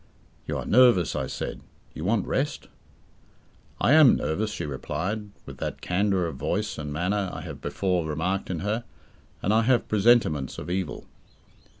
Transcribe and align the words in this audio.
"You 0.47 0.57
are 0.57 0.65
nervous," 0.65 1.15
I 1.15 1.27
said. 1.27 1.61
"You 1.93 2.05
want 2.05 2.25
rest." 2.25 2.67
"I 3.79 3.93
am 3.93 4.15
nervous," 4.15 4.49
she 4.51 4.65
replied, 4.65 5.29
with 5.45 5.59
that 5.59 5.79
candour 5.79 6.25
of 6.25 6.37
voice 6.37 6.79
and 6.79 6.91
manner 6.91 7.29
I 7.31 7.41
have 7.41 7.61
before 7.61 8.07
remarked 8.07 8.49
in 8.49 8.61
her, 8.61 8.83
"and 9.43 9.53
I 9.53 9.61
have 9.61 9.87
presentiments 9.87 10.57
of 10.57 10.71
evil." 10.71 11.05